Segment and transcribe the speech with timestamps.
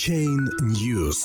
[0.00, 1.18] Chain News.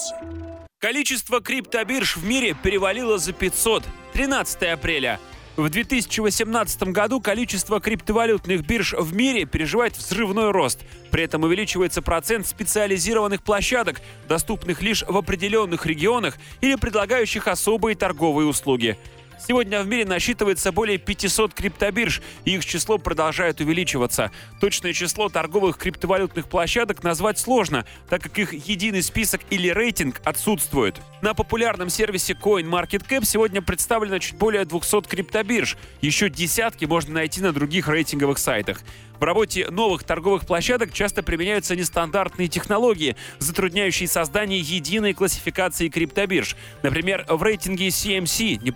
[0.80, 3.84] Количество криптобирж в мире перевалило за 500.
[4.12, 5.18] 13 апреля.
[5.56, 10.82] В 2018 году количество криптовалютных бирж в мире переживает взрывной рост.
[11.10, 18.46] При этом увеличивается процент специализированных площадок, доступных лишь в определенных регионах или предлагающих особые торговые
[18.46, 18.98] услуги.
[19.40, 24.32] Сегодня в мире насчитывается более 500 криптобирж, и их число продолжает увеличиваться.
[24.60, 31.02] Точное число торговых криптовалютных площадок назвать сложно, так как их единый список или рейтинг отсутствует.
[31.22, 35.78] На популярном сервисе CoinMarketCap сегодня представлено чуть более 200 криптобирж.
[36.02, 38.80] Еще десятки можно найти на других рейтинговых сайтах.
[39.20, 46.56] В работе новых торговых площадок часто применяются нестандартные технологии, затрудняющие создание единой классификации криптобирж.
[46.84, 48.72] Например, в рейтинге CMC не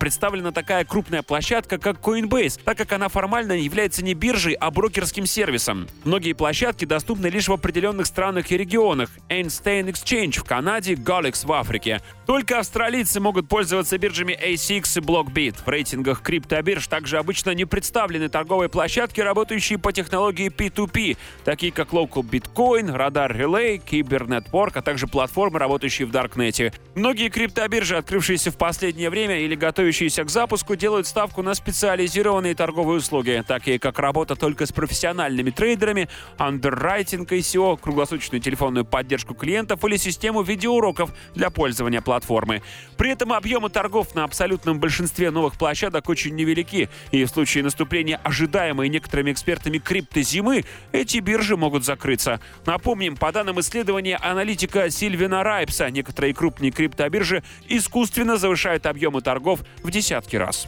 [0.50, 5.26] представлена такая крупная площадка, как Coinbase, так как она формально является не биржей, а брокерским
[5.26, 5.88] сервисом.
[6.04, 9.10] Многие площадки доступны лишь в определенных странах и регионах.
[9.30, 12.02] Einstein Exchange в Канаде, Golex в Африке.
[12.26, 15.56] Только австралийцы могут пользоваться биржами ASIX и Blockbit.
[15.66, 21.90] В рейтингах криптобирж также обычно не представлены торговые площадки, работающие по технологии P2P, такие как
[21.90, 26.72] Local Bitcoin, Radar Relay, Kyber Network, а также платформы, работающие в Даркнете.
[26.96, 33.00] Многие криптобиржи, открывшиеся в последнее время или готовящиеся к запуску, делают ставку на специализированные торговые
[33.00, 39.98] услуги, такие как работа только с профессиональными трейдерами, андеррайтинг ICO, круглосуточную телефонную поддержку клиентов или
[39.98, 42.62] систему видеоуроков для пользования платформы.
[42.96, 48.22] При этом объемы торгов на абсолютном большинстве новых площадок очень невелики, и в случае наступления
[48.24, 52.40] ожидаемой некоторыми экспертами криптозимы эти биржи могут закрыться.
[52.66, 59.92] Напомним, по данным исследования аналитика Сильвина Райпса, некоторые крупные криптобиржи искусственно завышают объемы торгов в
[60.30, 60.68] десятки раз.